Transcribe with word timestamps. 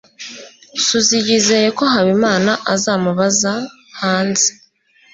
suzy 0.85 1.17
yizeye 1.27 1.69
ko 1.77 1.83
habimana 1.93 2.51
azamubaza 2.73 3.51
hanze 3.99 4.47